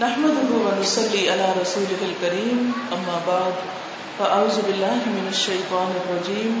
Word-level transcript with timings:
نحمده 0.00 0.56
ونصلي 0.62 1.20
على 1.30 1.44
رسوله 1.60 2.00
الكريم 2.06 2.72
اما 2.94 3.20
بعد 3.26 3.60
فاعوذ 4.18 4.56
بالله 4.62 5.06
من 5.12 5.28
الشيطان 5.28 5.94
الرجيم. 6.00 6.58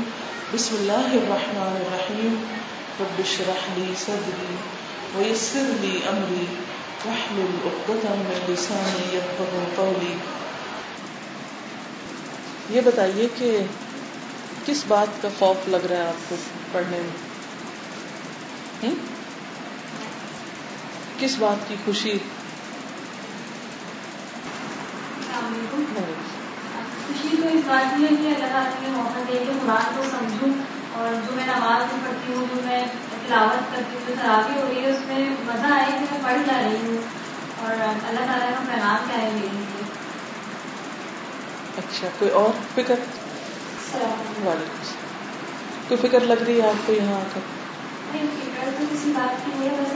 بسم 0.54 0.76
الله 0.76 1.08
الرحمن 1.16 1.74
الرحيم. 1.80 2.38
رب 3.00 3.20
اشرح 3.24 3.66
لي 3.74 3.88
صدري 4.04 4.54
ويسر 5.16 5.68
لي 5.82 5.98
امري 6.12 6.46
واحلل 7.06 7.52
عقدة 7.64 8.14
من 8.22 8.40
لساني 8.48 9.04
يفقهوا 9.16 9.66
قولي. 9.76 10.14
یہ 12.70 12.80
بتائیے 12.84 13.28
کہ 13.36 13.58
کس 14.66 14.84
بات 14.88 15.22
کا 15.22 15.28
خوف 15.38 15.68
لگ 15.68 15.86
رہا 15.90 15.96
ہے 15.96 16.08
آپ 16.08 16.24
کو 16.28 16.36
پڑھنے 16.72 17.02
میں؟ 17.02 18.94
کس 21.18 21.36
بات 21.38 21.68
کی 21.68 21.74
خوشی 21.84 22.18
خوشی 27.06 27.36
تو 27.42 27.48
اس 27.48 27.60
بات 27.66 27.96
کی 27.96 28.02
ہے 28.04 28.08
کہ 28.08 28.26
اللہ 28.26 28.46
تعالیٰ 28.46 28.82
نے 28.82 28.88
موقع 28.88 29.18
دے 29.28 29.38
کہ 29.38 29.52
قرآن 29.62 29.96
کو 29.96 30.02
سمجھوں 30.10 30.48
اور 30.92 31.14
جو 31.14 31.36
میں 31.36 31.46
نماز 31.46 31.92
میں 31.92 32.00
پڑھتی 32.04 32.32
ہوں 32.32 32.46
جو 32.54 32.60
میں 32.64 32.84
تلاوت 33.26 33.76
کرتی 33.76 33.96
ہوں 33.96 34.16
جو 34.16 34.60
ہو 34.60 34.68
رہی 34.68 34.84
ہے 34.84 34.90
اس 34.90 34.98
میں 35.06 35.18
مزہ 35.44 35.72
آئے 35.72 35.86
کہ 35.86 36.04
میں 36.12 36.18
پڑھ 36.22 36.36
جا 36.46 36.62
رہی 36.62 36.76
ہوں 36.86 36.96
اور 37.62 37.70
اللہ 37.70 38.26
تعالیٰ 38.26 38.50
کا 38.50 38.74
پیغام 38.74 39.06
کیا 39.06 39.22
ہے 39.22 39.30
میرے 39.34 39.48
لیے۔ 39.52 39.82
اچھا 41.78 42.08
کوئی 42.18 42.30
اور 42.30 42.50
فکر؟ 42.74 42.94
وعلیکم 44.46 44.94
کوئی 45.88 46.08
فکر 46.08 46.20
لگ 46.20 46.42
رہی 46.46 46.60
ہے 46.62 46.68
آپ 46.68 46.86
کو 46.86 46.92
یہاں 46.92 47.14
آ 47.14 47.22
کر؟ 47.34 47.40
نہیں 48.12 48.26
فکر 48.36 48.70
تو 48.78 48.84
کسی 48.92 49.12
بات 49.14 49.44
کی 49.44 49.50
نہیں 49.54 49.70
ہے 49.70 49.76
بس 49.82 49.95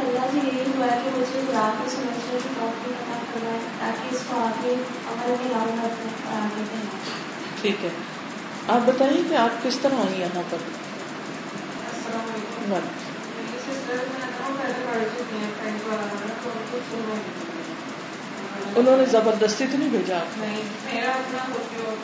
ہوا 0.80 0.92
ہے 0.92 1.00
کہ 1.04 1.10
مجھے 1.18 1.40
قرآن 1.46 1.70
کو 1.84 1.90
سمجھنے 1.90 2.38
کی 2.42 2.48
توفیق 2.60 3.10
عطا 3.10 3.18
کرنا 3.34 3.50
ہے 3.50 3.58
تاکہ 3.78 4.14
اس 4.14 4.22
کو 4.28 4.36
آگے 4.36 4.74
عمل 5.08 5.34
میں 5.40 5.50
لاؤں 5.50 5.82
اور 5.82 6.42
آگے 6.42 6.62
ٹھیک 7.60 7.84
ہے۔ 7.84 7.88
آپ 8.68 8.80
بتائیے 8.84 9.22
کہ 9.28 9.34
آپ 9.34 9.62
کس 9.62 9.78
طرح 9.82 9.94
آئی 9.94 10.20
یہاں 10.20 10.42
پر؟ 10.50 10.56
السلام 10.56 12.30
علیکم۔ 12.34 12.72
وعلیکم 12.72 13.10
میری 13.36 13.58
سسٹر 13.58 13.94
میں 13.94 14.28
تو 14.38 14.52
پہلے 14.62 14.72
پڑھ 14.90 15.08
چکی 15.16 15.36
ہیں 15.36 15.50
فرینڈ 15.62 15.86
وغیرہ 15.86 16.26
تو 16.44 16.50
ان 16.54 16.64
کو 16.70 16.78
چھوڑ 16.90 17.18
انہوں 18.76 18.96
نے 18.96 19.04
زبردستی 19.06 19.66
تو 19.72 19.78
نہیں 19.78 19.88
بھیجا؟ 19.88 20.16
آپ 20.16 20.38
نہیں 20.38 20.62
میرا 20.94 21.10
اپنا 21.10 21.42
ہوتی 21.48 21.76
ہو 21.86 21.94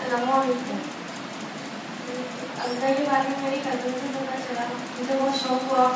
السلام 0.00 0.30
علیکم 0.30 0.78
اللہ 2.58 2.92
کے 2.96 3.04
بارے 3.04 3.28
میں 3.28 3.38
میری 3.42 3.60
کزن 3.64 3.92
سے 3.92 4.08
پتہ 4.14 4.36
چلا 4.38 4.64
مجھے 4.98 5.14
بہت 5.14 5.40
شوق 5.42 5.62
ہوا 5.70 5.86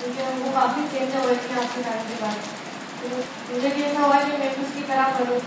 کیونکہ 0.00 0.22
وہ 0.38 0.52
کافی 0.54 0.86
چینج 0.92 1.16
ہو 1.16 1.22
گئی 1.26 1.38
تھی 1.46 1.58
آپ 1.60 1.74
کے 1.74 1.82
ٹائم 1.82 2.02
کے 2.08 2.14
بعد 2.20 2.38
مجھے 3.50 3.68
بھی 3.74 3.82
ایسا 3.82 4.00
ہوا 4.00 4.18
کہ 4.20 4.38
میں 4.38 4.50
بھی 4.54 4.62
اس 4.62 4.72
کی 4.74 4.82
طرح 4.88 5.06
کروں 5.18 5.40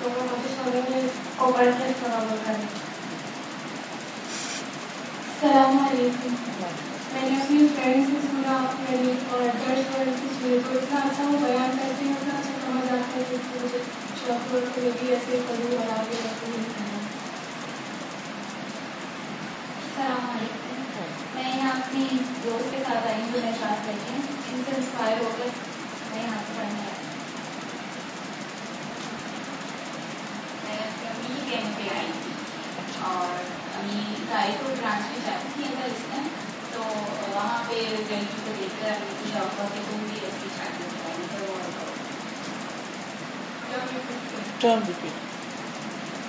تو 0.00 0.04
وہ 0.06 0.28
کوشش 0.30 0.52
کروں 0.56 0.82
گی 0.88 1.06
کو 1.36 1.52
پڑھ 1.52 1.74
کے 1.78 1.92
برابر 2.02 2.36
کریں 2.44 2.68
السلام 5.32 5.74
علیکم 5.86 6.89
میں 7.12 7.22
نے 7.22 7.36
اپنی 7.36 7.66
فرینڈ 7.66 8.06
سے 8.06 8.18
سنا 8.22 8.56
میری 8.80 9.12
اور 9.28 9.48
چرچ 9.60 9.86
فرینڈ 9.86 10.18
سے 10.18 10.26
سنی 10.34 10.58
تو 10.64 10.72
اتنا 10.72 10.98
اچھا 11.00 11.24
وہ 11.24 11.38
بیان 11.38 11.76
کرتے 11.76 12.04
ہیں 12.04 12.12
اتنا 12.12 12.34
اچھا 12.34 12.52
سمجھ 12.60 12.88
آتا 12.88 13.16
ہے 13.16 13.22
کہ 13.30 13.36
مجھے 13.54 13.78
شوق 14.16 14.52
ہو 14.52 14.58
کہ 14.74 14.80
میں 14.80 14.90
بھی 15.00 15.10
ایسے 15.10 15.38
کروں 15.46 15.76
اور 15.78 15.88
آگے 15.88 16.14
ایسے 16.16 16.46
ہی 16.46 16.62
کروں 16.66 17.00
السلام 19.76 20.30
علیکم 20.30 20.82
میں 21.34 21.48
یہاں 21.48 21.72
اپنی 21.72 22.06
دوست 22.44 22.70
کے 22.70 22.82
ساتھ 22.86 23.06
آئی 23.06 23.20
ہوں 23.20 23.32
جو 23.32 23.40
میں 23.40 23.52
ساتھ 23.60 23.88
رہتی 23.88 24.12
ہوں 24.12 24.22
ان 24.46 24.62
سے 24.64 24.76
انسپائر 24.76 25.20
ہو 25.20 25.30
کر 25.38 25.48
میں 26.10 26.22
یہاں 26.22 26.42
سے 26.46 26.52
پڑھنے 26.56 26.80
آئی 26.80 27.08
میں 30.62 31.08
امی 31.08 31.40
کے 31.44 31.56
یہاں 31.56 31.72
پہ 31.78 31.88
آئی 31.96 32.12
تھی 32.22 32.32
اور 33.04 33.42
امی 33.78 34.24
گائے 34.28 34.52
کو 34.60 34.68
برانچ 34.70 35.10
میں 35.10 35.26
جاتی 35.26 35.48
تھی 35.54 35.64
اگر 35.64 35.90
اس 35.90 36.08
میں 36.08 36.39
وہاں 37.40 37.62
پہ 37.68 37.74
لڑکی 37.90 38.40
کو 38.44 38.50
دیکھ 38.50 38.80
کر 38.80 39.04
شوق 39.24 39.58
ہوا 39.58 39.66
کہ 39.74 39.82
تم 39.86 39.98
بھی 39.98 40.18
ایسی 40.20 40.48
شادی 40.56 40.88
کرانی 40.94 41.26
وہ 41.32 41.58
ٹرم 44.58 44.82
ریپیٹ 44.86 45.28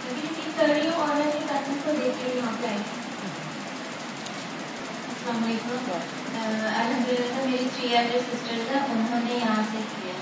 ریپیٹ 0.05 0.55
کر 0.57 0.67
رہی 0.67 0.87
ہوں 0.87 0.99
اور 0.99 1.15
میں 1.15 1.31
کو 1.83 1.91
دیکھ 1.91 2.23
السلام 5.07 5.43
علیکم 5.43 5.89
الحمد 6.35 7.09
للہ 7.09 7.43
میری 7.45 7.67
تھری 7.69 7.87
ایلڈر 7.87 8.19
سسٹرز 8.27 8.71
ہیں 8.71 8.81
انہوں 8.85 9.21
نے 9.23 9.33
یہاں 9.33 9.61
سے 9.71 9.81
کیا 9.91 10.13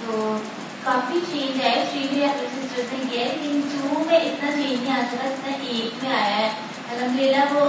تو 0.00 0.38
کافی 0.80 1.20
چینج 1.26 1.62
تھری 1.90 2.20
ایلڈر 2.20 2.46
سسٹرز 2.52 2.92
نے 2.92 3.04
کیا 3.10 3.24
ہے 3.24 3.36
لیکن 3.36 3.60
ٹو 3.70 4.04
میں 4.04 4.18
اتنا 4.18 4.50
چینج 4.52 4.82
نہیں 4.82 4.92
آ 4.92 5.02
سکا 5.12 5.56
ایک 5.62 6.02
میں 6.02 6.12
آیا 6.12 6.36
ہے 6.36 6.50
الحمد 6.88 7.20
للہ 7.20 7.52
وہ 7.52 7.64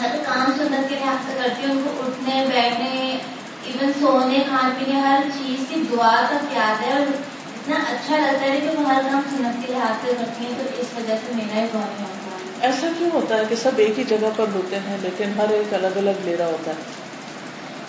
ہر 0.00 0.16
کام 0.26 0.52
سنت 0.56 0.88
کے 0.88 0.94
لحاظ 0.94 1.26
سے 1.26 1.38
کرتی 1.42 1.64
ہیں 1.64 1.70
ان 1.70 1.82
کو 1.84 2.02
اٹھنے 2.06 2.44
بیٹھنے 2.48 3.18
ایون 3.62 3.92
سونے 4.00 4.38
کھان 4.48 4.70
پینے 4.78 5.00
ہر 5.00 5.20
چیز 5.38 5.64
کی 5.68 5.82
دعا 5.92 6.26
تک 6.30 6.56
یاد 6.56 6.82
ہے 6.82 6.92
اور 6.92 7.00
اتنا 7.00 7.76
اچھا 7.76 8.16
لگتا 8.16 8.40
ہے 8.40 8.60
کہ 8.60 8.80
وہ 8.80 8.88
ہر 8.88 9.00
کام 9.10 9.20
سنت 9.30 9.66
کے 9.66 9.72
لحاظ 9.72 10.06
سے 10.06 10.12
کرتی 10.18 10.44
ہیں 10.44 10.52
تو 10.58 10.64
اس 10.78 10.86
وجہ 10.96 11.14
سے 11.26 11.32
میرا 11.34 11.64
بہت 11.72 12.00
ہوا 12.00 12.36
ایسا 12.60 12.86
کیوں 12.98 13.10
ہوتا 13.12 13.36
ہے 13.36 13.42
کہ 13.48 13.56
سب 13.56 13.70
ایک 13.76 13.98
ہی 13.98 14.04
جگہ 14.04 14.30
پر 14.36 14.44
ہوتے 14.54 14.78
ہیں 14.78 14.96
لیکن 15.02 15.24
ہر 15.36 15.48
ایک 15.48 15.74
الگ 15.74 15.96
الگ 15.96 16.24
لے 16.24 16.36
رہا 16.36 16.46
ہوتا 16.46 16.70
ہے؟ 16.70 16.76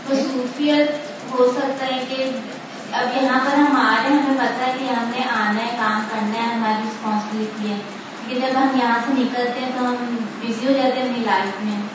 مصروفیت 0.10 0.92
ہو 1.32 1.52
سکتا 1.56 1.86
ہے 1.86 2.04
کہ 2.10 2.30
اب 2.92 3.24
یہاں 3.24 3.40
پر 3.46 3.56
ہم 3.56 3.76
آ 3.76 4.02
رہے 4.04 4.14
ہیں 4.14 4.22
ہمیں 4.22 4.38
پتا 4.38 4.66
ہے 4.66 4.74
کہ 4.80 4.84
ہم 4.84 5.12
نے 5.16 5.24
آنا 5.30 5.60
ہے 5.60 5.78
کام 5.78 6.02
کرنا 6.12 6.44
ہے 6.44 6.54
ہماری 6.54 6.82
رسپانسبلٹی 6.88 7.72
ہے۔ 7.72 7.78
لیکن 8.28 8.42
جب 8.42 8.58
ہم 8.58 8.68
یہاں 8.76 9.00
سے 9.06 9.12
نکلتے 9.14 9.60
ہیں 9.60 9.72
تو 9.78 9.86
ہم 9.86 10.18
بزی 10.42 10.68
ہو 10.68 10.72
جاتے 10.72 11.00
ہیں 11.00 11.10
اپنی 11.10 11.26
لائف 11.26 11.64
میں۔ 11.64 11.93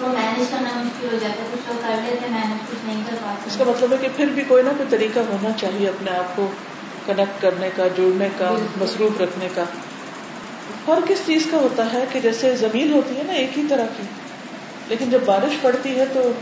تو 0.00 0.06
مینیج 0.06 0.46
کرنا 0.50 0.68
مشکل 0.76 1.08
ہو 1.12 1.18
جاتا 1.20 1.42
ہے 1.42 1.48
کچھ 1.52 1.68
لوگ 1.68 1.82
کر 1.82 2.02
لیتے 2.04 2.26
ہیں 2.26 2.40
مینیج 2.40 2.70
کچھ 2.70 2.86
نہیں 2.86 3.02
کر 3.10 3.14
اس 3.46 3.56
کا 3.58 3.64
مطلب 3.64 3.92
ہے 3.92 3.96
کہ 4.00 4.08
پھر 4.16 4.26
بھی 4.26 4.42
کوئی 4.48 4.62
نہ 4.62 4.68
کوئی 4.68 4.88
طریقہ 4.90 5.18
ہونا 5.18 5.50
چاہیے 5.52 5.88
اپنے 5.88 6.10
آپ 6.10 6.36
کو 6.36 6.50
کنیکٹ 7.06 7.42
کرنے 7.42 7.70
کا 7.76 7.88
جوڑنے 7.88 8.28
کا۔ 8.38 8.54
مصروف 8.80 9.20
رکھنے 9.20 9.48
کا۔ 9.54 9.64
فرق 10.84 11.08
کس 11.08 11.18
چیز 11.26 11.48
کا 11.50 11.56
ہوتا 11.56 11.92
ہے 11.92 12.04
کہ 12.12 12.20
جیسے 12.20 12.56
زمین 12.56 12.92
ہوتی 12.92 13.16
ہے 13.16 13.22
نا 13.22 13.32
ایک 13.32 13.58
ہی 13.58 13.62
طرح 13.68 13.84
کی 13.96 14.02
لیکن 14.88 15.10
جب 15.10 15.18
بارش 15.24 15.62
پڑتی 15.62 15.98
ہے 15.98 16.04
تو 16.12 16.32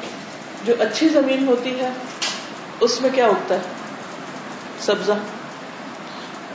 جو 0.64 0.74
اچھی 0.78 1.08
زمین 1.08 1.48
ہوتی 1.48 1.80
ہے 1.80 1.90
اس 2.80 3.00
میں 3.00 3.10
کیا 3.10 3.26
اگتا 3.26 3.54
ہے؟ 3.54 3.60
سبزہ۔ 4.80 5.12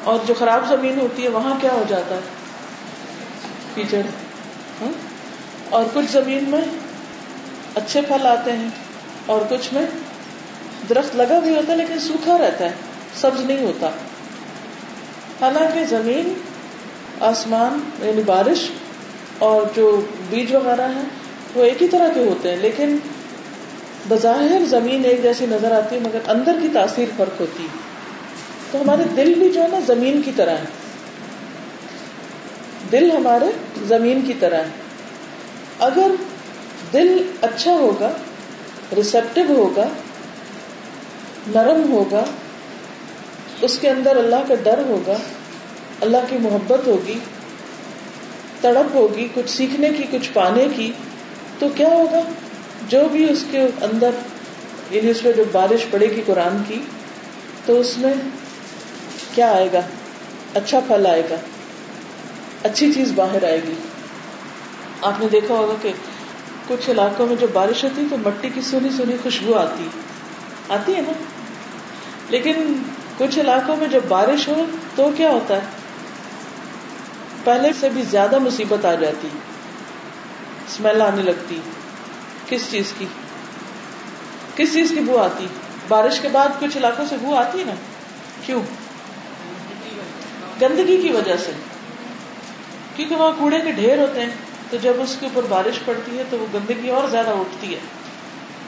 اور 0.03 0.19
جو 0.27 0.33
خراب 0.39 0.67
زمین 0.69 0.99
ہوتی 0.99 1.23
ہے 1.23 1.29
وہاں 1.29 1.53
کیا 1.61 1.71
ہو 1.73 1.83
جاتا 1.87 2.15
ہے؟ 2.15 2.19
کیچڑ۔ 3.75 4.01
ہاں؟ 4.81 4.91
اور 5.69 5.83
کچھ 5.93 6.11
زمین 6.11 6.43
میں 6.47 6.61
اچھے 7.75 8.01
پھل 8.01 8.27
آتے 8.27 8.51
ہیں 8.51 8.67
اور 9.25 9.41
کچھ 9.49 9.73
میں 9.73 9.85
درخت 10.89 11.15
لگا 11.15 11.39
بھی 11.39 11.55
ہوتا 11.55 11.71
ہے 11.71 11.77
لیکن 11.77 11.99
سوکھا 11.99 12.37
رہتا 12.37 12.65
ہے، 12.65 12.71
سبز 13.21 13.45
نہیں 13.45 13.63
ہوتا۔ 13.63 13.89
حالانکہ 15.41 15.85
زمین، 15.85 16.33
آسمان 17.19 17.79
یعنی 18.07 18.21
بارش 18.25 18.69
اور 19.39 19.61
جو 19.75 20.01
بیج 20.29 20.55
وغیرہ 20.55 20.87
ہیں، 20.95 21.03
وہ 21.55 21.63
ایک 21.63 21.83
ہی 21.83 21.87
طرح 21.87 22.07
کے 22.13 22.19
ہوتے 22.19 22.49
ہیں، 22.49 22.57
لیکن 22.57 22.97
بظاہر 24.09 24.65
زمین 24.65 25.05
ایک 25.05 25.23
جیسی 25.23 25.45
نظر 25.49 25.71
آتی 25.71 25.95
ہے، 25.95 25.99
مگر 25.99 26.19
اندر 26.27 26.55
کی 26.61 26.67
تاثیر 26.73 27.05
فرق 27.17 27.41
ہوتی 27.41 27.63
ہے۔ 27.63 27.77
تو 28.71 28.81
ہمارے 28.81 29.03
دل 29.15 29.33
بھی 29.33 29.49
جو 29.49 29.61
ہے 29.61 29.67
نا، 29.67 29.79
زمین 29.87 30.21
کی 30.21 30.31
طرح 30.35 30.57
ہے۔ 30.57 30.65
دل 32.91 33.11
ہمارے 33.11 33.45
زمین 33.87 34.21
کی 34.27 34.33
طرح 34.39 34.55
ہے۔ 34.55 34.69
اگر 35.79 36.11
دل 36.93 37.31
اچھا 37.41 37.71
ہوگا 37.71 38.11
ریسپٹیو 38.95 39.45
ہوگا، 39.49 39.87
نرم 41.47 41.91
ہوگا، 41.91 42.23
اس 43.61 43.79
کے 43.79 43.89
اندر 43.89 44.15
اللہ 44.15 44.43
کا 44.47 44.55
ڈر 44.63 44.81
ہوگا، 44.87 45.15
اللہ 46.01 46.17
کی 46.29 46.37
محبت 46.41 46.87
ہوگی، 46.87 47.19
تڑپ 48.61 48.95
ہوگی، 48.95 49.27
کچھ 49.33 49.49
سیکھنے 49.49 49.89
کی، 49.97 50.03
کچھ 50.11 50.31
پانے 50.33 50.67
کی، 50.75 50.91
تو 51.59 51.67
کیا 51.75 51.89
ہوگا؟ 51.89 52.21
جو 52.89 52.99
بھی 53.11 53.29
اس 53.29 53.45
کے 53.51 53.61
اندر 53.81 54.09
یعنی 54.91 55.09
اس 55.09 55.23
میں 55.23 55.33
جو 55.33 55.43
بارش 55.51 55.85
پڑے 55.91 56.05
گی 56.05 56.21
قرآن 56.25 56.63
کی، 56.67 56.81
تو 57.65 57.79
اس 57.79 57.97
میں 57.97 58.13
کیا 59.35 59.51
آئے 59.51 59.69
گا؟ 59.73 59.81
اچھا 60.55 60.79
پھل 60.79 61.05
آئے 61.05 61.23
گا، 61.29 61.35
اچھی 62.63 62.93
چیز 62.93 63.11
باہر 63.15 63.43
آئے 63.43 63.59
گی۔ 63.67 63.73
آپ 65.01 65.13
نے 65.19 65.25
دیکھا 65.31 65.53
ہوگا 65.55 65.73
کہ 65.81 65.91
کچھ 66.67 66.89
علاقوں 66.89 67.27
میں 67.27 67.35
جو 67.35 67.47
بارش 67.53 67.83
ہوتی 67.83 68.05
تو 68.09 68.17
مٹی 68.17 68.49
کی 68.49 68.61
سنی 68.61 68.89
سنی 68.89 69.15
خوشبو 69.23 69.53
آتی 69.53 69.87
آتی 70.69 70.95
ہے 70.95 71.01
نا؟ 71.01 71.11
لیکن 72.29 72.83
کچھ 73.17 73.39
علاقوں 73.39 73.75
میں 73.75 73.87
جب 73.87 73.99
بارش 74.07 74.47
ہو 74.47 74.65
تو 74.95 75.09
کیا 75.17 75.29
ہوتا 75.29 75.55
ہے؟ 75.55 75.61
پہلے 77.43 77.69
سے 77.79 77.89
بھی 77.89 78.01
زیادہ 78.01 78.39
مصیبت 78.39 78.85
آ 78.85 78.95
جاتی 78.95 79.27
اسمیل 80.67 81.01
آنے 81.01 81.21
لگتی، 81.21 81.59
کس 82.49 82.71
چیز 82.71 82.93
کی؟ 82.97 83.05
کس 84.55 84.73
چیز 84.73 84.89
کی 84.89 84.99
بو 84.99 85.17
آتی؟ 85.17 85.47
بارش 85.87 86.19
کے 86.19 86.27
بعد 86.27 86.47
کچھ 86.59 86.77
علاقوں 86.77 87.05
سے 87.09 87.15
بو 87.21 87.35
آتی 87.35 87.59
ہے 87.59 87.63
نا؟ 87.63 87.73
کیوں؟ 88.45 88.61
گندگی 90.61 90.97
کی 90.97 91.09
وجہ 91.09 91.37
سے، 91.45 91.51
کیونکہ 92.95 93.15
وہاں 93.15 93.31
کوڑے 93.37 93.59
کے 93.59 93.71
ڈھیر 93.71 93.97
ہوتے 93.97 94.21
ہیں۔ 94.21 94.52
تو 94.73 94.79
جب 94.79 94.93
اس 94.99 95.17
کے 95.19 95.25
اوپر 95.25 95.41
بارش 95.49 95.79
پڑتی 95.85 96.17
ہے 96.17 96.23
تو 96.29 96.37
وہ 96.37 96.45
گندگی 96.53 96.89
اور 96.89 97.07
زیادہ 97.07 97.29
اٹھتی 97.29 97.73
ہے۔ 97.73 97.79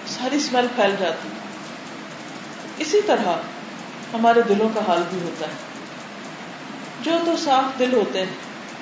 ساری 0.07 0.35
اسمیل 0.35 0.67
پھیل 0.75 0.95
جاتی 0.99 1.27
اسی 2.77 3.01
طرح 3.05 3.37
ہمارے 4.13 4.41
دلوں 4.49 4.69
کا 4.73 4.81
حال 4.87 5.03
بھی 5.09 5.19
ہوتا 5.23 5.45
ہے۔ 5.45 5.51
جو 7.01 7.11
تو 7.25 7.35
صاف 7.37 7.79
دل 7.79 7.93
ہوتے 7.93 8.19
ہیں، 8.19 8.33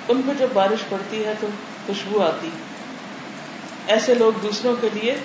ان 0.08 0.22
پہ 0.26 0.32
جب 0.40 0.48
بارش 0.54 0.80
پڑتی 0.90 1.26
ہے 1.26 1.34
تو 1.40 1.48
خوشبو 1.86 2.22
آتی 2.22 2.50
ایسے 3.88 4.14
لوگ 4.14 4.40
دوسروں 4.40 4.76
کے 4.82 4.90
لیے 4.94 5.16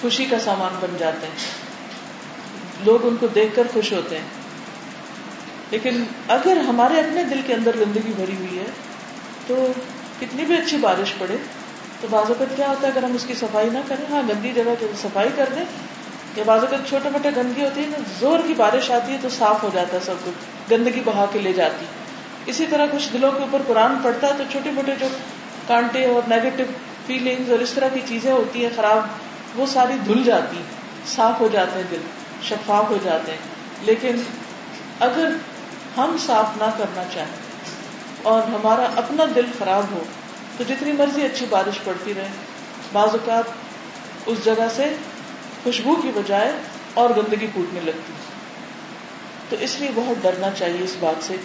خوشی 0.00 0.24
کا 0.24 0.38
سامان 0.38 0.78
بن 0.80 0.96
جاتے 0.98 1.26
ہیں۔ 1.26 1.44
لوگ 2.84 3.06
ان 3.06 3.16
کو 3.20 3.26
دیکھ 3.26 3.56
کر 3.56 3.66
خوش 3.72 3.92
ہوتے 3.92 4.16
ہیں۔ 4.16 4.26
لیکن 5.70 6.04
اگر 6.28 6.56
ہمارے 6.56 7.00
اپنے 7.00 7.24
دل 7.24 7.40
کے 7.46 7.54
اندر 7.54 7.76
گندگی 7.80 8.12
بھری 8.16 8.36
ہوئی 8.38 8.58
ہے 8.58 8.66
تو 9.46 9.72
کتنی 10.20 10.44
بھی 10.44 10.56
اچھی 10.56 10.76
بارش 10.76 11.12
پڑے 11.18 11.36
تو 12.00 12.08
بعض 12.10 12.30
اوقات 12.30 12.56
کیا 12.56 12.68
ہوتا 12.68 12.86
ہے، 12.86 12.92
اگر 12.92 13.02
ہم 13.02 13.14
اس 13.14 13.24
کی 13.26 13.34
صفائی 13.34 13.70
نہ 13.70 13.78
کریں 13.88 14.04
ہاں 14.10 14.22
گندی 14.28 14.52
جگہ 14.52 14.74
جب 14.80 14.96
صفائی 15.02 15.28
کر 15.36 15.48
دیں، 15.54 15.64
یا 16.36 16.44
بعض 16.46 16.64
اوقات 16.64 16.88
چھوٹے 16.88 17.08
موٹے 17.08 17.30
گندگی 17.36 17.64
ہوتی 17.64 17.82
ہے 17.82 17.86
نا، 17.86 18.02
زور 18.20 18.38
کی 18.46 18.54
بارش 18.54 18.90
آتی 18.90 19.12
ہے 19.12 19.18
تو 19.22 19.28
صاف 19.28 19.62
ہو 19.62 19.70
جاتا 19.74 19.96
ہے 19.96 20.00
سب 20.00 20.14
کچھ، 20.24 20.70
گندگی 20.72 21.00
بہا 21.04 21.26
کے 21.32 21.38
لے 21.38 21.52
جاتی 21.52 21.86
اسی 22.46 22.66
طرح 22.66 22.86
کچھ 22.92 23.12
دلوں 23.12 23.32
کے 23.32 23.42
اوپر 23.42 23.62
قرآن 23.66 23.96
پڑتا 24.02 24.26
ہے 24.26 24.32
تو 24.38 24.44
چھوٹے 24.52 24.70
موٹے 24.70 24.92
جو 25.00 25.08
کانٹے 25.66 26.04
اور 26.04 26.28
نیگیٹو 26.28 26.64
فیلنگز 27.06 27.50
اور 27.50 27.58
اس 27.58 27.72
طرح 27.72 27.88
کی 27.94 28.00
چیزیں 28.08 28.32
ہوتی 28.32 28.62
ہیں، 28.62 28.70
خراب، 28.76 29.58
وہ 29.58 29.66
ساری 29.66 29.96
دھل 30.06 30.22
جاتی 30.24 30.62
صاف 31.06 31.40
ہو 31.40 31.48
جاتے 31.52 31.78
ہیں 31.78 31.86
دل، 31.90 32.06
شفاف 32.42 32.90
ہو 32.90 32.98
جاتے 33.02 33.32
ہیں۔ 33.32 33.86
لیکن 33.86 34.22
اگر 35.00 35.36
ہم 35.96 36.16
صاف 36.26 36.56
نہ 36.56 36.70
کرنا 36.78 37.02
چاہیں 37.14 37.47
اور 38.22 38.42
ہمارا 38.42 38.88
اپنا 38.96 39.24
دل 39.34 39.46
خراب 39.58 39.84
ہو 39.92 40.04
تو 40.56 40.64
جتنی 40.68 40.92
مرضی 40.92 41.22
اچھی 41.24 41.46
بارش 41.50 41.78
پڑتی 41.84 42.14
رہے۔ 42.16 42.28
بعض 42.92 43.08
اوقات 43.12 43.44
اس 44.26 44.44
جگہ 44.44 44.68
سے 44.76 44.94
خوشبو 45.62 45.96
کی 45.96 46.10
بجائے 46.14 46.52
اور 46.94 47.10
گندگی 47.10 47.46
پوٹنے 47.54 47.80
لگتی۔ 47.80 48.12
تو 49.48 49.56
اس 49.60 49.80
لیے 49.80 49.90
بہت 49.94 50.22
ڈرنا 50.22 50.48
چاہیے 50.58 50.84
اس 50.84 50.96
بات 51.00 51.24
سے 51.24 51.36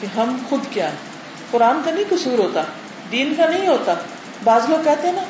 کہ 0.00 0.06
ہم 0.06 0.36
خود 0.48 0.60
کیا 0.70 0.90
قرآن 1.50 1.80
کا 1.84 1.90
نہیں 1.90 2.04
قصور 2.08 2.38
ہوتا، 2.38 2.62
دین 3.12 3.34
کا 3.34 3.46
نہیں 3.46 3.68
ہوتا۔ 3.68 3.94
بعض 4.44 4.68
لوگ 4.68 4.84
کہتے 4.84 5.06
ہیں 5.06 5.14
نا، 5.14 5.22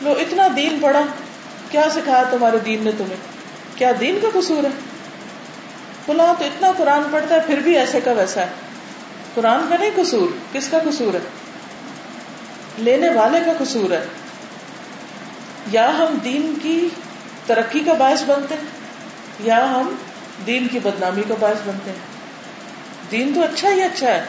لو 0.00 0.12
اتنا 0.12 0.48
دین 0.56 0.78
پڑا 0.82 1.02
کیا 1.70 1.88
سکھایا 1.90 2.22
تمہارے 2.22 2.58
دین 2.58 2.84
نے 2.84 2.90
تمہیں؟ 2.98 3.16
کیا 3.76 3.92
دین 4.00 4.18
کا 4.22 4.40
قصور 4.40 4.64
ہے؟ 4.64 4.70
بلا 6.06 6.32
تو 6.38 6.44
اتنا 6.44 6.72
قرآن 6.76 7.02
پڑھتا 7.10 7.34
ہے، 7.34 7.40
پھر 7.46 7.58
بھی 7.58 7.78
ایسے 7.78 8.00
کا 8.00 8.12
ویسا 8.12 8.40
ہے۔ 8.40 8.71
قرآن 9.34 9.60
کا 9.68 9.76
نہیں 9.80 9.90
قصور؟ 9.96 10.28
کس 10.52 10.68
کا 10.68 10.78
قصور 10.78 11.14
ہے؟ 11.14 11.20
لینے 12.78 13.08
والے 13.08 13.38
کا 13.46 13.52
قصور 13.58 13.90
ہے۔ 13.90 14.06
یا 15.70 15.98
ہم 15.98 16.18
دین 16.24 16.54
کی 16.62 16.88
ترقی 17.46 17.80
کا 17.80 17.92
باعث 17.92 18.22
بنتے 18.26 18.54
ہیں، 18.54 18.66
یا 19.40 19.70
ہم 19.70 19.94
دین 20.46 20.68
کی 20.68 20.78
بدنامی 20.78 21.22
کا 21.28 21.34
باعث 21.40 21.56
بنتے 21.64 21.90
ہیں۔ 21.90 21.98
دین 23.10 23.34
تو 23.34 23.42
اچھا 23.42 23.68
ہی 23.68 23.82
اچھا 23.82 24.06
ہے۔ 24.06 24.24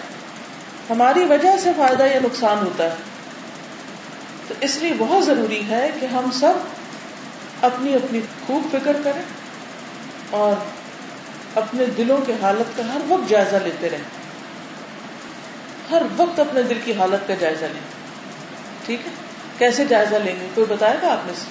ہماری 0.90 1.24
وجہ 1.24 1.58
سے 1.64 1.72
فائدہ 1.78 2.04
یا 2.04 2.20
نقصان 2.24 2.58
ہوتا 2.58 2.84
ہے۔ 2.84 2.96
تو 4.48 4.54
اس 4.62 4.78
لیے 4.78 4.94
بہت 4.98 5.26
ضروری 5.26 5.64
ہے 5.70 5.90
کہ 6.00 6.06
ہم 6.06 6.32
سب 6.34 6.54
اپنی 7.62 7.96
اپنی 7.96 8.20
خوب 8.48 8.64
فکر 8.72 8.98
کریں 9.04 9.22
اور 10.30 10.64
اپنے 11.56 11.86
دلوں 11.86 12.18
کے 12.18 12.34
حالت 12.42 12.78
کا 12.78 12.84
ہر 12.94 13.00
وقت 13.08 13.30
جائزہ 13.30 13.56
لیتے 13.56 13.90
رہیں۔ 13.90 14.23
ہر 15.94 16.02
وقت 16.18 16.40
اپنے 16.40 16.64
دل 16.64 16.80
کی 16.86 16.94
حالت 16.98 17.28
کا 17.28 17.34
جائزہ 17.34 17.66
لیں 17.66 17.82
ٹھیک 18.86 19.00
ہے 19.06 19.12
کیسے 19.58 19.86
جائزہ 19.86 20.16
لیں 20.16 20.36
گے؟ 20.42 20.48
کوئی 20.56 20.68
بتائے 20.68 20.98
گا 21.02 21.12
آپ 21.12 21.28
نے 21.28 21.34
سے؟ 21.36 21.46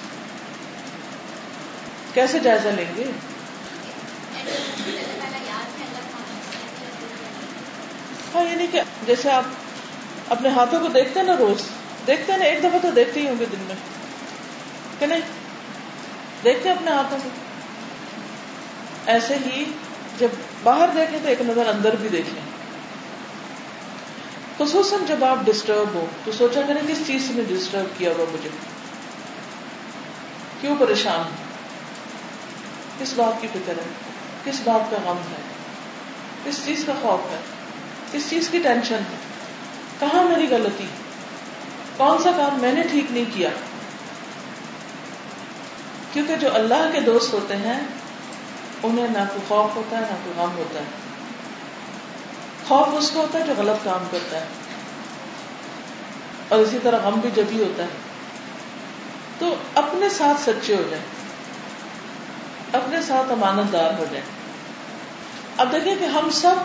کیسے 2.13 2.39
جائزہ 2.39 2.67
لیں 2.67 2.85
گے؟ 2.97 3.03
ہاں 8.35 8.43
یعنی 8.43 8.67
کہ 8.71 8.81
جیسے 9.05 9.29
آپ 9.29 9.43
اپنے 10.29 10.49
ہاتھوں 10.49 10.79
کو 10.79 10.87
دیکھتے 10.87 11.19
ہیں 11.19 11.27
نا 11.27 11.35
روز، 11.39 11.61
دیکھتے 12.07 12.31
ہیں 12.31 12.39
نا، 12.39 12.45
ایک 12.45 12.59
دفعہ 12.59 12.79
تو 12.81 12.91
دیکھتے 12.91 13.19
ہی 13.19 13.27
ہوں 13.27 13.39
گے 13.39 13.45
دن 13.45 13.63
میں، 13.67 13.75
کہ 14.99 15.05
نہیں؟ 15.05 15.21
دیکھتے 16.43 16.69
اپنے 16.69 16.91
ہاتھوں 16.91 17.17
کو۔ 17.23 17.29
ایسے 19.05 19.35
ہی 19.35 19.65
جب 20.19 20.27
باہر 20.63 20.89
دیکھیں 20.95 21.19
تو 21.23 21.27
ایک 21.27 21.41
نظر 21.41 21.67
اندر 21.67 21.95
بھی 22.01 22.09
دیکھ 22.09 22.27
لیں 22.33 22.52
خصوصاً 24.57 25.05
جب 25.05 25.23
آپ 25.23 25.37
ڈسٹرب 25.45 25.93
ہو، 25.93 26.05
تو 26.23 26.31
سوچا 26.31 26.61
کریں 26.67 26.81
کس 26.87 26.97
چیز 27.07 27.27
سے 27.27 27.33
میں 27.33 27.43
ڈسٹرب 27.47 27.85
کیا 27.97 28.11
ہوا 28.17 28.25
مجھے؟ 28.33 28.49
کیوں 30.61 30.75
پریشان؟ 30.79 31.19
ہوں 31.19 31.43
کس 32.99 33.13
بات 33.15 33.41
کی 33.41 33.47
فکر 33.53 33.73
ہے؟ 33.77 33.87
کس 34.43 34.59
بات 34.63 34.91
کا 34.91 34.97
غم 35.05 35.17
ہے؟ 35.17 35.41
کس 36.43 36.65
چیز 36.65 36.83
کا 36.87 36.93
خوف 37.01 37.31
ہے؟ 37.31 37.37
کس 38.11 38.29
چیز 38.29 38.49
کی 38.49 38.59
ٹینشن 38.59 38.95
ہے؟ 38.95 39.17
کہاں 39.99 40.23
میری 40.23 40.47
غلطی؟ 40.49 40.85
کون 41.97 42.23
سا 42.23 42.31
کام 42.37 42.59
میں 42.59 42.71
نے 42.71 42.81
ٹھیک 42.91 43.05
نہیں 43.09 43.25
کیا؟ 43.33 43.49
کیونکہ 46.13 46.35
جو 46.35 46.47
اللہ 46.53 46.89
کے 46.93 46.99
دوست 46.99 47.33
ہوتے 47.33 47.55
ہیں، 47.55 47.79
انہیں 48.83 49.07
نہ 49.07 49.17
کوئی 49.17 49.41
خوف 49.47 49.75
ہوتا 49.75 49.95
ہے، 49.95 50.01
نہ 50.01 50.15
کوئی 50.23 50.35
غم 50.37 50.51
ہوتا 50.57 50.79
ہے۔ 50.79 51.02
خوف 52.67 52.87
اس 52.91 53.11
کو 53.11 53.21
ہوتا 53.21 53.39
ہے 53.39 53.43
جو 53.43 53.53
غلط 53.57 53.85
کام 53.85 54.03
کرتا 54.11 54.37
ہے۔ 54.37 54.45
اور 56.49 56.59
اسی 56.59 56.79
طرح 56.83 56.97
غم 57.03 57.19
بھی 57.19 57.29
جب 57.35 57.43
ہی 57.51 57.63
ہوتا 57.63 57.83
ہے۔ 57.83 57.89
تو 59.39 59.55
اپنے 59.75 60.09
ساتھ 60.09 60.41
سچے 60.41 60.75
ہو 60.75 60.83
جائیں۔ 60.89 61.05
اپنے 62.73 63.01
ساتھ 63.01 63.31
امانت 63.31 63.73
دار 63.73 63.91
ہو 63.99 64.05
جائیں۔ 64.11 64.25
اب 65.57 65.71
دیکھیں 65.71 65.95
کہ 65.99 66.03
ہم 66.03 66.29
سب 66.29 66.55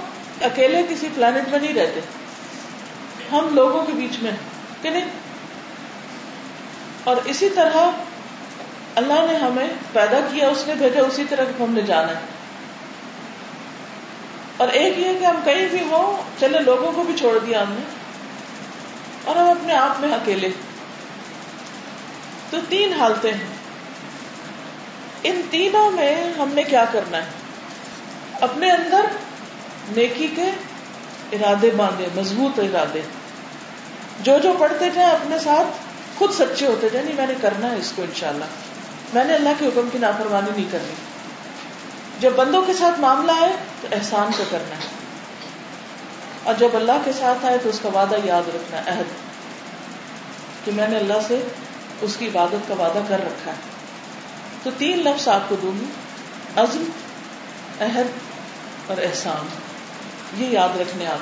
اکیلے 0.40 0.82
کسی 0.90 1.08
پلانٹ 1.14 1.48
میں 1.48 1.58
نہیں 1.58 1.74
رہتے۔ 1.74 2.00
ہم 3.32 3.54
لوگوں 3.54 3.84
کے 3.84 3.92
بیچ 3.92 4.22
میں 4.22 4.30
کہ 4.82 4.90
نہیں؟ 4.90 5.04
اور 7.04 7.16
اسی 7.24 7.48
طرح 7.48 7.76
اللہ 8.94 9.26
نے 9.30 9.36
ہمیں 9.36 9.68
پیدا 9.92 10.20
کیا، 10.32 10.48
اس 10.48 10.64
نے 10.66 10.74
بھیجا، 10.74 11.00
اسی 11.00 11.24
طرح 11.30 11.44
ہم 11.60 11.72
نے 11.72 11.82
جانا 11.82 12.12
ہے۔ 12.12 12.37
اور 14.58 14.68
ایک 14.68 14.98
یہ 14.98 15.18
کہ 15.20 15.24
ہم 15.24 15.40
کہیں 15.44 15.66
بھی 15.66 15.80
ہوں، 15.80 16.22
چلے 16.40 16.58
لوگوں 16.58 16.92
کو 16.92 17.02
بھی 17.02 17.14
چھوڑ 17.16 17.38
دیا 17.38 17.62
ہم 17.62 17.72
نے۔ 17.72 17.84
اور 19.24 19.36
ہم 19.36 19.48
اپنے 19.48 19.74
آپ 19.74 20.00
میں 20.00 20.12
اکیلے۔ 20.12 20.48
تو 22.50 22.56
تین 22.68 22.92
حالتیں 22.92 23.32
ہیں۔ 23.32 23.46
ان 25.22 25.40
تینوں 25.50 25.90
میں 25.90 26.32
ہم 26.38 26.48
نے 26.54 26.62
کیا 26.62 26.84
کرنا 26.92 27.18
ہے؟ 27.18 27.26
اپنے 28.40 28.70
اندر 28.70 29.00
نیکی 29.96 30.28
کے 30.36 30.50
ارادے 31.32 31.70
باندھے، 31.76 32.08
مضبوط 32.16 32.58
ارادے۔ 32.58 33.00
جو 34.22 34.38
جو 34.38 34.52
پڑھتے 34.58 34.90
جائیں 34.94 35.10
اپنے 35.10 35.38
ساتھ، 35.38 35.66
خود 36.18 36.32
سچے 36.32 36.66
ہوتے 36.66 36.88
جائیں، 36.88 37.06
نہیں، 37.06 37.16
میں 37.16 37.26
نے 37.26 37.34
کرنا 37.40 37.70
ہے 37.70 37.76
اس 37.76 37.92
کو 37.96 38.02
انشاءاللہ۔ 38.02 38.44
میں 39.14 39.24
نے 39.24 39.34
اللہ 39.34 39.48
کے 39.58 39.66
حکم 39.66 39.88
کی 39.92 39.98
نافرمانی 39.98 40.50
نہیں 40.56 40.72
کرنی۔ 40.72 40.94
جب 42.20 42.32
بندوں 42.36 42.62
کے 42.62 42.72
ساتھ 42.72 43.00
معاملہ 43.00 43.32
آئے 43.32 43.52
تو 43.80 43.88
احسان 43.92 44.30
کو 44.38 44.44
کرنا 44.50 44.74
ہے۔ 44.74 44.88
اور 46.42 46.54
جب 46.54 46.68
اللہ 46.74 46.92
کے 47.04 47.10
ساتھ 47.18 47.46
آئے 47.46 47.58
تو 47.62 47.68
اس 47.68 47.80
کا 47.82 47.88
وعدہ 47.88 48.16
یاد 48.24 48.48
رکھنا 48.48 48.84
ہے 48.84 48.90
عہد۔ 48.90 49.04
کہ 50.64 50.72
میں 50.72 50.88
نے 50.88 50.96
اللہ 50.96 51.14
سے 51.28 51.48
اس 52.00 52.16
کی 52.18 52.26
عبادت 52.26 52.68
کا 52.68 52.74
وعدہ 52.74 53.00
کر 53.08 53.20
رکھا 53.24 53.50
ہے۔ 53.50 53.56
تو 54.62 54.70
تین 54.78 54.98
لفظ 54.98 55.28
آپ 55.28 55.48
کو 55.48 55.56
دوں 55.62 55.80
گی۔ 55.80 55.84
عزم، 56.56 56.84
عہد 57.80 58.06
اور 58.86 59.02
احسان۔ 59.02 59.46
یہ 60.42 60.48
یاد 60.48 60.80
رکھنے 60.80 61.06
آپ 61.06 61.18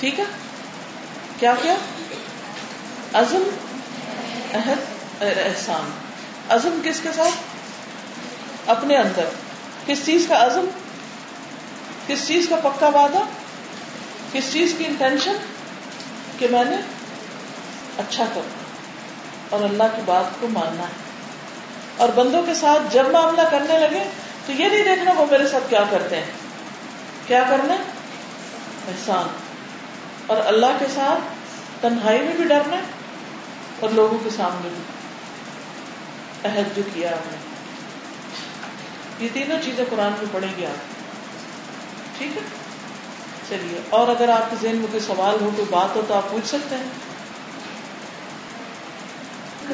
ٹھیک 0.00 0.20
ہے؟ 0.20 0.24
کیا 1.38 1.54
کیا؟ 1.62 1.74
عزم، 3.12 3.42
عہد 4.54 5.22
اور 5.22 5.30
احسان۔ 5.36 5.90
عزم 6.48 6.80
کس 6.84 7.00
کے 7.02 7.08
ساتھ؟ 7.16 7.34
اپنے 8.66 8.96
اندر۔ 8.96 9.24
کس 9.86 10.06
چیز 10.06 10.26
کا 10.28 10.46
عزم؟ 10.46 10.64
کس 12.10 12.28
چیز 12.28 12.48
کا 12.48 12.56
پکا 12.56 12.88
وعدہ؟ 12.88 13.18
کس 14.32 14.52
چیز 14.52 14.74
کی 14.78 14.84
انٹینشن 14.86 15.36
کہ 16.38 16.48
میں 16.50 16.64
نے 16.64 16.76
اچھا 17.98 18.24
کروں 18.34 18.64
اور 19.50 19.64
اللہ 19.64 19.82
کی 19.96 20.02
بات 20.04 20.40
کو 20.40 20.48
ماننا 20.48 20.82
ہے۔ 20.82 20.92
اور 21.96 22.08
بندوں 22.08 22.42
کے 22.42 22.54
ساتھ 22.54 22.82
جب 22.94 23.08
معاملہ 23.08 23.40
کرنے 23.50 23.78
لگے 23.78 24.10
تو 24.46 24.52
یہ 24.52 24.68
نہیں 24.68 24.84
دیکھنا 24.84 25.12
وہ 25.16 25.26
میرے 25.30 25.48
ساتھ 25.48 25.64
کیا 25.70 25.84
کرتے 25.90 26.16
ہیں۔ 26.16 26.30
کیا 27.26 27.44
کرنا؟ 27.50 27.74
احسان۔ 28.88 29.28
اور 30.26 30.36
اللہ 30.46 30.76
کے 30.78 30.86
ساتھ 30.94 31.20
تنہائی 31.82 32.20
میں 32.20 32.34
بھی 32.36 32.44
ڈرنا 32.44 32.76
اور 33.80 33.90
لوگوں 33.90 34.18
کے 34.24 34.30
سامنے 34.30 34.68
بھی۔ 34.68 34.82
عہد 36.50 36.76
جو 36.76 36.82
کیا 36.94 37.12
آپ 37.12 37.32
نے۔ 37.32 37.36
یہ 39.24 39.28
تینوں 39.32 39.58
چیزیں 39.64 39.84
قرآن 39.90 40.12
میں 40.18 40.26
پڑھیں 40.32 40.56
گی 40.56 40.66
آپ۔ 40.66 40.89
ٹھیک 42.20 42.36
ہے؟ 42.36 42.42
چلیے 43.48 43.80
اور 43.90 44.08
اگر 44.08 44.28
آپ 44.28 44.50
کے 44.50 44.56
ذہن 44.62 44.76
میں 44.76 44.86
کوئی 44.90 45.00
سوال 45.00 45.44
ہو 45.44 45.50
کوئی 45.56 45.66
بات 45.70 45.96
ہو 45.96 46.00
تو 46.08 46.14
آپ 46.14 46.30
پوچھ 46.30 46.46
سکتے 46.48 46.74
ہیں۔ 46.74 46.84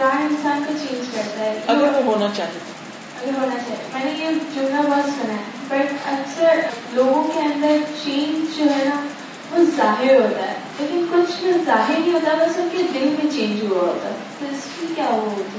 انسان 0.03 0.63
کو 0.67 0.73
چینج 0.73 1.07
کرتا 1.15 1.39
ہے۔ 1.39 1.61
اگر 1.67 1.83
وہ 1.83 2.03
ہونا 2.05 2.27
چاہے۔ 2.37 2.51
تو 2.59 3.29
اگر 3.29 3.39
ہونا 3.41 3.55
چاہیے 3.69 3.89
میں 3.95 4.05
نے 4.05 4.25
یہ 4.25 4.31
جملہ 4.55 4.91
بہت 4.91 5.05
سنا 5.05 5.35
ہے 5.35 5.43
بٹ 5.69 6.09
اکثر 6.09 6.61
لوگوں 6.93 7.25
کے 7.25 7.41
اندر 7.41 7.77
چینج 8.05 8.59
جو 8.59 8.65
ہے 8.65 8.85
نا 8.85 9.07
وہ 9.51 9.65
ظاہر 9.77 10.15
ہوتا 10.15 10.47
ہے۔ 10.47 10.57
لیکن 10.79 11.07
کچھ 11.13 11.47
ظاہر 11.67 11.99
نہیں 11.99 12.13
ہوتا 12.13 12.35
بس 12.35 12.57
ان 12.57 12.69
کے 12.73 12.83
دل 12.83 13.17
میں 13.23 13.33
چینج 13.33 13.73
ہوا 13.73 13.81
ہوتا 13.81 14.09
ہے۔ 14.09 14.15
تو 14.39 14.47
اس 14.53 14.61
کی 14.81 14.87
کیا 14.95 15.05
وہ 15.05 15.31
ہوتی 15.37 15.59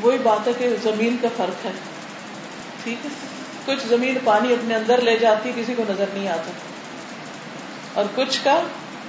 وہی 0.00 0.18
بات 0.18 0.48
ہے 0.48 0.52
کہ 0.58 0.76
زمین 0.82 1.16
کا 1.22 1.28
فرق 1.36 1.66
ہے۔ 1.66 1.72
ٹھیک 2.82 3.06
ہے؟ 3.06 3.37
کچھ 3.68 3.86
زمین 3.86 4.18
پانی 4.24 4.52
اپنے 4.52 4.74
اندر 4.74 5.00
لے 5.00 5.16
جاتی، 5.16 5.52
کسی 5.56 5.74
کو 5.74 5.82
نظر 5.88 6.04
نہیں 6.14 6.28
آتا۔ 6.28 6.50
اور 7.94 8.04
کچھ 8.14 8.38
کا 8.44 8.60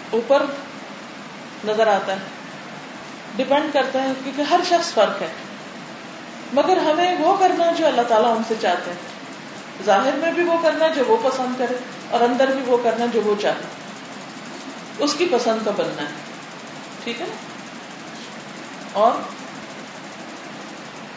اوپر 0.10 0.44
نظر 1.66 1.88
آتا 1.88 2.14
ہے۔ 2.14 2.18
ڈپینڈ 3.36 3.74
کرتا 3.74 4.04
ہے، 4.04 4.12
کیونکہ 4.24 4.42
ہر 4.42 4.60
شخص 4.70 4.94
فرق 4.94 5.22
ہے۔ 5.22 5.28
مگر 6.54 6.78
ہمیں 6.78 7.16
وہ 7.20 7.38
کرنا 7.38 7.72
جو 7.78 7.88
اللہ 7.88 8.02
تعالیٰ 8.08 8.38
ہم 8.38 8.42
سے 8.48 8.54
چاہتے 8.62 8.92
ہیں۔ 8.92 8.98
ظاہر 9.86 10.12
میں 10.16 10.32
بھی 10.32 10.44
وہ 10.44 10.58
کرنا 10.64 10.88
جو 10.88 11.04
وہ 11.08 11.18
پسند 11.24 11.60
کرے، 11.60 11.76
اور 12.10 12.22
اندر 12.22 12.48
بھی 12.48 12.62
وہ 12.66 12.78
کرنا 12.84 13.06
جو 13.14 13.22
وہ 13.26 13.36
چاہے۔ 13.42 13.80
اس 14.98 15.14
کی 15.18 15.28
پسند 15.32 15.66
کا 15.66 15.72
بننا 15.72 16.02
ہے۔ 16.02 16.14
ٹھیک 17.04 17.22
ہے 17.22 17.26
اور 18.92 19.12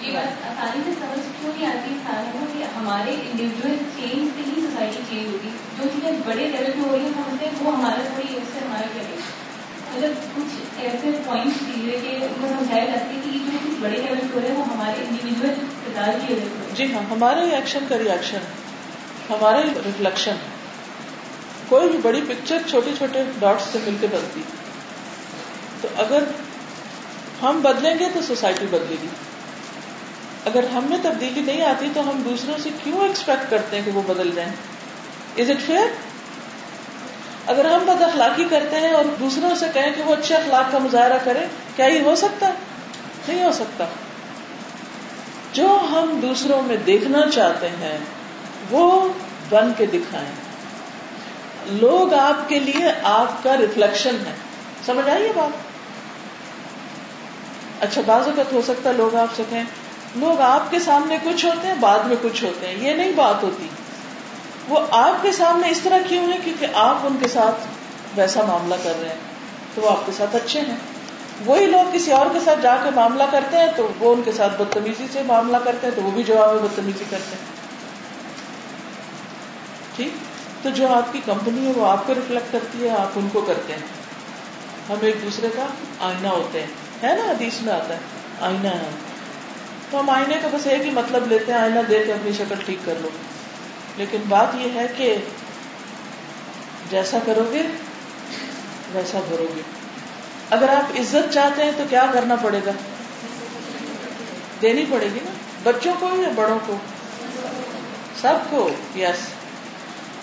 یہ 0.02 0.12
بات 0.12 0.26
آسانی 0.26 0.82
سے 0.84 0.90
سمجھ 0.92 1.20
کیوں 1.40 1.52
نہیں 1.56 1.66
آتی؟ 1.66 1.90
انسانوں 1.90 2.46
کہ 2.52 2.64
ہمارے 2.76 3.10
انڈیویجل 3.10 3.76
چینج 3.96 4.28
سے 4.36 4.42
ہی 4.46 4.60
سوسائٹی 4.60 5.00
چینج 5.10 5.26
ہوگی۔ 5.26 5.48
جو 5.76 5.84
چیزیں 5.92 6.10
بڑے 6.24 6.48
لیول 6.48 6.72
پہ 6.72 6.80
ہو 6.80 6.92
رہی 6.92 7.00
ہیں 7.00 7.12
سمجھتے 7.14 7.46
ہیں 7.46 7.52
وہ 7.60 7.76
ہمارا 7.76 8.02
تھوڑی 8.14 8.36
اس 8.36 8.42
سے 8.52 8.58
ہمارا 8.64 8.86
کیا 8.94 9.02
مطلب 9.94 10.36
کچھ 10.36 10.80
ایسے 10.80 11.10
پوائنٹس 11.26 11.60
دیے 11.60 11.98
کہ 12.02 12.24
ان 12.24 12.32
کو 12.40 12.46
سمجھایا 12.46 12.84
جاتی 12.84 13.16
ہے 13.16 13.20
کہ 13.24 13.28
یہ 13.28 13.38
جو 13.44 13.58
کچھ 13.64 13.80
بڑے 13.82 13.96
لیول 13.96 14.18
پہ 14.18 14.34
ہو 14.34 14.40
رہے 14.40 14.48
ہیں، 14.48 14.56
وہ 14.56 14.64
ہمارے 14.64 15.04
انڈیویجل 15.08 15.54
کردار 15.84 16.26
کی 16.26 16.34
وجہ 16.34 16.44
سے۔ 16.44 16.74
جی 16.74 16.92
ہاں 16.94 17.02
ہمارے 17.10 17.40
ایکشن 17.40 17.78
کا 17.88 17.98
ریئیکشن 17.98 18.38
ہمارے 19.30 19.62
ریفلیکشن 19.84 20.34
کوئی 21.68 21.88
بھی 21.88 21.98
بڑی 21.98 22.20
پکچر 22.28 22.58
چھوٹے 22.70 22.90
چھوٹے 22.98 23.22
ڈاٹس 23.38 23.64
سے 23.64 23.78
مل 23.86 23.96
کے 24.00 24.06
بنتی۔ 24.06 24.42
تو 25.80 25.88
اگر 25.96 26.22
ہم 27.42 27.60
بدلیں 27.62 27.94
گے 27.98 28.08
تو 28.14 28.22
سوسائٹی 28.22 28.66
بدلے 28.66 28.96
گی۔ 29.02 29.08
اگر 30.44 30.64
ہم 30.74 30.84
میں 30.84 30.98
تبدیلی 31.02 31.40
نہیں 31.40 31.64
آتی 31.64 31.88
تو 31.94 32.10
ہم 32.10 32.22
دوسروں 32.22 32.54
سے 32.62 32.68
کیوں 32.84 33.00
ایکسپیکٹ 33.00 33.50
کرتے 33.50 33.76
ہیں 33.76 33.84
کہ 33.84 33.90
وہ 33.90 34.02
بدل 34.06 34.30
جائیں؟ 34.34 34.52
از 35.38 35.50
اٹ 35.50 35.66
فیئر 35.66 35.86
اگر 37.46 37.64
ہم 37.64 37.84
بد 37.86 38.02
اخلاقی 38.02 38.44
کرتے 38.50 38.80
ہیں 38.80 38.92
اور 38.92 39.04
دوسروں 39.04 39.54
سے 39.54 39.66
کہیں 39.74 39.92
کہ 39.96 40.02
وہ 40.02 40.14
اچھے 40.14 40.34
اخلاق 40.34 40.72
کا 40.72 40.78
مظاہرہ 40.78 41.18
کریں، 41.24 41.46
کیا 41.76 41.86
یہ 41.86 42.00
ہو 42.00 42.16
سکتا؟ 42.16 42.48
ہے 42.48 42.52
نہیں 43.28 43.44
ہو 43.44 43.52
سکتا۔ 43.52 43.84
جو 45.52 45.78
ہم 45.90 46.18
دوسروں 46.22 46.62
میں 46.62 46.76
دیکھنا 46.76 47.20
چاہتے 47.34 47.68
ہیں، 47.68 47.98
وہ 48.70 49.08
بن 49.48 49.72
کے 49.76 49.86
دکھائیں۔ 49.86 50.32
لوگ 51.66 52.14
آپ 52.14 52.48
کے 52.48 52.58
لیے 52.58 52.92
آپ 53.02 53.42
کا 53.42 53.56
ریفلیکشن 53.56 54.16
ہے۔ 54.26 54.34
سمجھ 54.86 55.08
آئیے 55.08 55.32
بات؟ 55.36 55.56
اچھا 57.82 58.00
بعض 58.06 58.26
اوقات 58.26 58.52
ہو 58.52 58.62
سکتا 58.62 58.90
ہے 58.90 58.94
لوگ 58.94 59.14
آپ 59.14 59.28
سے 59.36 59.42
کہیں 59.50 59.64
لوگ 60.16 60.40
آپ 60.40 60.70
کے 60.70 60.78
سامنے 60.78 61.18
کچھ 61.24 61.46
ہوتے 61.46 61.66
ہیں، 61.66 61.74
بعد 61.74 61.98
میں 61.98 62.16
کچھ 62.22 62.44
ہوتے 62.44 62.68
ہیں۔ 62.68 62.74
یہ 62.74 62.94
نہیں 62.94 63.12
بات 63.12 63.42
ہوتی۔ 63.42 63.68
وہ 64.68 64.78
آپ 64.90 65.22
کے 65.22 65.32
سامنے 65.32 65.70
اس 65.70 65.80
طرح 65.80 65.98
کیوں 66.08 66.32
ہے 66.32 66.38
کیونکہ 66.44 66.66
آپ 66.74 66.96
ان 67.02 67.16
کے 67.20 67.28
ساتھ 67.28 67.66
ویسا 68.16 68.44
معاملہ 68.44 68.74
کر 68.82 68.92
رہے 69.00 69.08
ہیں۔ 69.08 69.16
تو 69.74 69.82
وہ 69.82 69.90
آپ 69.90 70.06
کے 70.06 70.12
ساتھ 70.12 70.36
اچھے 70.36 70.60
ہیں۔ 70.60 70.76
وہی 71.46 71.66
لوگ 71.66 71.90
کسی 71.92 72.12
اور 72.12 72.26
کے 72.32 72.40
ساتھ 72.44 72.60
جا 72.62 72.76
کے 72.76 72.90
معاملہ 72.94 73.22
کرتے 73.32 73.56
ہیں، 73.56 73.66
تو 73.76 73.88
وہ 73.98 74.14
ان 74.14 74.22
کے 74.22 74.32
ساتھ 74.32 74.62
بدتمیزی 74.62 75.06
سے 75.12 75.22
معاملہ 75.22 75.56
کرتے 75.56 75.86
ہیں، 75.86 75.94
تو 75.94 76.02
وہ 76.02 76.10
بھی 76.10 76.22
جواب 76.22 76.54
میں 76.54 76.62
بدتمیزی 76.62 77.04
کرتے 77.10 77.36
ہیں۔ 77.36 77.44
ٹھیک؟ 79.96 80.12
تو 80.62 80.70
جو 80.70 80.88
آپ 80.88 81.12
کی 81.12 81.20
کمپنی 81.26 81.66
ہے، 81.66 81.72
وہ 81.76 81.86
آپ 81.86 82.06
کو 82.06 82.14
ریفلیکٹ 82.14 82.52
کرتی 82.52 82.84
ہے، 82.84 82.90
آپ 82.90 83.10
ان 83.16 83.28
کو 83.32 83.40
کرتے 83.40 83.72
ہیں۔ 83.72 83.80
ہم 84.88 84.96
ایک 85.00 85.22
دوسرے 85.22 85.48
کا 85.56 85.66
آئینہ 86.00 86.28
ہوتے 86.28 86.62
ہیں۔ 86.62 86.66
ہے 87.02 87.16
نا؟ 87.16 87.30
حدیث 87.30 87.62
میں 87.62 87.72
آتا 87.72 87.94
ہے، 87.94 87.98
آئینہ 88.40 88.68
ہے۔ 88.68 88.90
تو 89.92 90.00
ہم 90.00 90.10
آئینے 90.10 90.36
کا 90.42 90.48
بس 90.52 90.66
ایک 90.66 90.82
ہی 90.84 90.90
مطلب 90.90 91.26
لیتے 91.26 91.52
ہیں، 91.52 91.58
آئینہ 91.58 91.80
دے 91.88 92.02
کے 92.06 92.12
اپنی 92.12 92.32
شکل 92.32 92.54
ٹھیک 92.64 92.78
کر 92.84 92.94
لو۔ 93.00 93.08
لیکن 93.96 94.18
بات 94.28 94.46
یہ 94.54 94.68
ہے 94.74 94.86
کہ 94.96 95.16
جیسا 96.90 97.18
کرو 97.26 97.44
گے، 97.52 97.62
ویسا 98.92 99.20
بھرو 99.28 99.46
گے۔ 99.56 99.62
اگر 100.50 100.68
آپ 100.68 100.92
عزت 101.00 101.32
چاہتے 101.34 101.64
ہیں 101.64 101.72
تو 101.76 101.84
کیا 101.90 102.06
کرنا 102.12 102.36
پڑے 102.36 102.60
گا؟ 102.66 102.70
دینی 104.62 104.84
پڑے 104.90 105.06
گی 105.14 105.18
نا؟ 105.24 105.30
بچوں 105.62 105.94
کو 106.00 106.08
یا 106.12 106.28
بڑوں 106.34 106.58
کو؟ 106.66 106.76
سب 108.20 108.34
کو، 108.50 108.70
یس۔ 108.96 109.26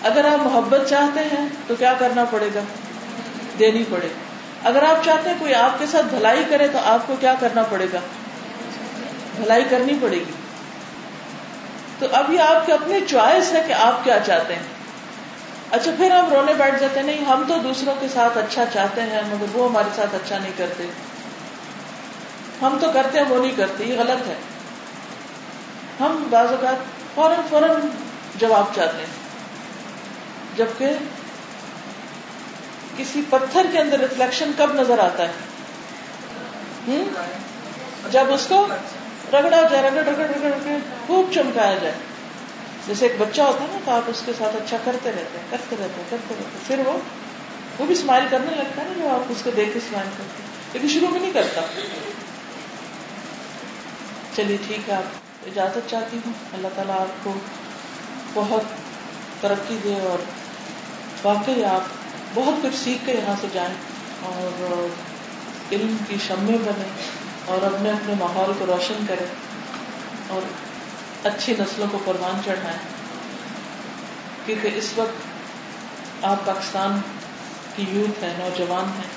اگر 0.02 0.24
آپ 0.24 0.46
محبت 0.46 0.80
چاہتے 0.88 1.20
ہیں 1.20 1.48
تو 1.66 1.74
کیا 1.78 1.94
کرنا 1.98 2.24
پڑے 2.24 2.48
گا؟ 2.54 2.60
دینی 3.58 3.84
پڑے۔ 3.90 4.08
گی 4.08 4.30
اگر 4.64 4.82
آپ 4.82 5.04
چاہتے 5.04 5.30
ہیں 5.30 5.36
کوئی 5.38 5.54
آپ 5.54 5.78
کے 5.78 5.86
ساتھ 5.86 6.06
بھلائی 6.06 6.44
کرے 6.48 6.68
تو 6.68 6.78
آپ 6.84 7.06
کو 7.06 7.14
کیا 7.20 7.34
کرنا 7.40 7.62
پڑے 7.62 7.86
گا؟ 7.92 7.98
بھلائی 9.40 9.64
کرنی 9.70 9.92
پڑے 10.02 10.16
گی۔ 10.16 10.32
تو 11.98 12.06
اب 12.12 12.32
یہ 12.32 12.40
آپ 12.40 12.66
کی 12.66 12.72
اپنی 12.72 12.98
چوائس 13.08 13.52
ہے 13.52 13.64
کہ 13.66 13.72
آپ 13.72 14.04
کیا 14.04 14.18
چاہتے 14.26 14.54
ہیں۔ 14.54 14.62
اچھا 15.70 15.90
پھر 15.96 16.10
ہم 16.10 16.32
رونے 16.32 16.54
بیٹھ 16.54 16.80
جاتے 16.80 17.00
ہیں، 17.00 17.06
نہیں، 17.06 17.24
ہم 17.24 17.44
تو 17.48 17.58
دوسروں 17.58 17.94
کے 18.00 18.06
ساتھ 18.08 18.38
اچھا 18.38 18.64
چاہتے 18.72 19.00
ہیں، 19.00 19.22
مگر 19.26 19.46
وہ 19.52 19.68
ہمارے 19.68 19.88
ساتھ 19.96 20.14
اچھا 20.14 20.38
نہیں 20.38 20.52
کرتے۔ 20.56 20.84
ہم 22.62 22.78
تو 22.80 22.90
کرتے 22.94 23.18
ہیں، 23.18 23.26
وہ 23.26 23.42
نہیں 23.42 23.56
کرتے، 23.56 23.84
یہ 23.84 23.98
غلط 23.98 24.28
ہے۔ 24.28 24.34
ہم 26.00 26.26
بعض 26.30 26.46
اوقات 26.50 26.76
فوراً 27.14 27.40
فوراً 27.50 27.70
جواب 28.34 28.64
چاہتے 28.74 28.98
ہیں۔ 28.98 29.30
جبکہ 30.56 30.90
کسی 32.96 33.22
پتھر 33.30 33.66
کے 33.72 33.78
اندر 33.78 34.00
ریفلیکشن 34.00 34.50
کب 34.58 34.74
نظر 34.74 34.98
آتا 34.98 35.22
ہے؟ 35.22 35.32
جب 38.10 38.24
اس 38.28 38.46
کو 38.48 38.66
رگڑا 39.32 39.62
جائے 39.70 39.90
رگڑ 39.90 40.04
رگڑ 40.04 40.24
رگڑ 40.24 40.48
رگڑ 40.48 40.76
خوب 41.06 41.32
چمکایا 41.34 41.74
جائے۔ 41.82 41.94
جیسے 42.86 43.06
ایک 43.06 43.20
بچہ 43.20 43.42
ہوتا 43.42 43.62
ہے 43.62 43.68
نا، 43.70 43.78
تو 43.84 43.90
آپ 43.90 44.02
اس 44.06 44.22
کے 44.26 44.32
ساتھ 44.38 44.56
اچھا 44.56 44.76
کرتے 44.84 45.10
رہتے 45.12 45.38
ہیں، 45.38 45.46
کرتے 45.50 45.76
رہتے 45.80 46.00
ہیں، 46.00 46.04
کرتے 46.10 46.34
رہتے 46.38 46.44
ہیں۔ 46.44 46.66
پھر 46.66 46.78
وہ 46.86 46.98
وہ 47.78 47.86
بھی 47.86 47.94
اسمائل 47.94 48.24
کرنے 48.30 48.56
لگتا 48.56 48.82
ہے 48.82 48.86
نا، 48.86 49.02
جو 49.02 49.08
آپ 49.08 49.20
اس 49.28 49.42
کو 49.44 49.50
دیکھ 49.56 49.70
کے 49.72 49.78
اسمائل 49.78 50.06
کرتے 50.18 50.42
ہیں۔ 50.42 50.50
لیکن 50.72 50.88
شروع 50.88 51.08
میں 51.08 51.20
نہیں 51.20 51.32
کرتا۔ 51.32 51.60
چلیے 54.36 54.56
ٹھیک 54.66 54.88
ہے، 54.88 54.94
آپ 54.94 55.02
اجازت 55.46 55.90
چاہتی 55.90 56.18
ہوں۔ 56.26 56.32
اللہ 56.52 56.68
تعالیٰ 56.74 57.00
آپ 57.00 57.24
کو 57.24 57.34
بہت 58.34 58.62
ترقی 59.40 59.76
دے 59.84 59.94
اور 59.94 60.18
واقعی 61.26 61.64
آپ 61.64 61.80
بہت 62.34 62.62
کچھ 62.62 62.76
سیکھ 62.84 63.06
کے 63.06 63.12
یہاں 63.12 63.34
سے 63.40 63.46
جائیں 63.52 63.74
اور 64.22 64.86
علم 65.72 65.96
کی 66.08 66.16
شمے 66.26 66.56
بنے 66.64 66.88
اور 67.44 67.62
اپنے 67.62 67.90
اپنے 67.90 68.14
ماحول 68.18 68.52
کو 68.58 68.66
روشن 68.66 69.04
کریں 69.08 69.26
اور 70.28 70.42
اچھی 71.26 71.54
نسلوں 71.58 71.86
کو 71.92 71.98
قربان 72.04 72.40
چڑھائیں 72.44 72.78
کیونکہ 74.46 74.70
اس 74.74 74.90
وقت 74.96 75.30
آپ 76.24 76.44
پاکستان 76.44 77.00
کی 77.76 77.84
یوتھ 77.88 78.24
ہے 78.24 78.32
نوجوان 78.38 78.84
ہیں 78.84 79.08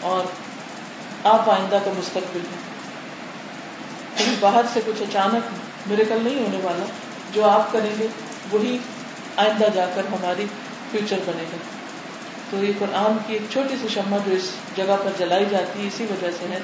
اور 0.00 0.24
آپ 1.24 1.50
آئندہ 1.50 1.78
کا 1.84 1.90
مستقبل 1.98 2.40
ہیں۔ 2.40 2.72
باہر 4.40 4.64
سے 4.72 4.80
کچھ 4.86 5.02
اچانک 5.02 5.42
میرے 5.86 6.04
کل 6.04 6.18
نہیں 6.22 6.42
ہونے 6.42 6.58
والا، 6.62 6.84
جو 7.32 7.48
آپ 7.48 7.72
کریں 7.72 7.94
گے، 7.98 8.06
وہی 8.50 8.78
آئندہ 9.36 9.64
جا 9.74 9.86
کر 9.94 10.02
ہماری 10.04 10.46
فیوچر 10.90 11.18
بنے 11.26 11.42
گا۔ 11.42 11.56
تو 12.50 12.64
یہ 12.64 12.72
قرآن 12.78 13.18
کی 13.26 13.32
ایک 13.32 13.42
چھوٹی 13.52 13.74
سی 13.80 13.88
شمع 13.88 14.18
جو 14.26 14.32
اس 14.32 14.50
جگہ 14.76 14.96
پر 15.04 15.10
جلائی 15.18 15.44
جاتی 15.50 15.82
ہے، 15.82 15.86
اسی 15.86 16.04
وجہ 16.04 16.30
سے 16.40 16.46
ہے۔ 16.50 16.60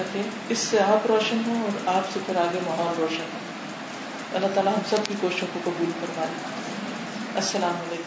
تاکہ 0.00 0.20
اس 0.48 0.58
سے 0.58 0.80
آپ 0.80 1.06
روشن 1.06 1.38
ہوں 1.46 1.62
اور 1.62 1.96
آپ 1.96 2.10
سے 2.12 2.20
پھر 2.26 2.36
آگے 2.36 2.58
ماحول 2.66 2.94
روشن 2.98 3.24
ہو 3.34 3.38
اللہ 4.36 4.46
تعالیٰ 4.54 4.72
ہم 4.72 4.80
سب 4.90 4.96
کی 5.08 5.14
کوششوں 5.20 5.48
کو 5.52 5.60
قبول 5.64 5.90
کروائے 6.00 6.30
السلام 7.34 7.74
علیکم۔ 7.76 7.99